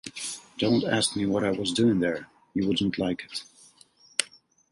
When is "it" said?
3.31-3.43